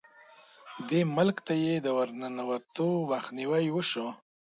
دې 0.89 0.99
ملک 1.15 1.37
ته 1.47 1.53
یې 1.63 1.75
د 1.85 1.87
ورننوتو 1.97 2.87
مخنیوی 3.11 3.65
وشو. 3.71 4.07